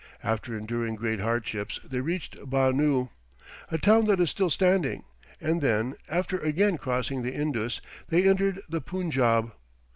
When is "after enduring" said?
0.23-0.95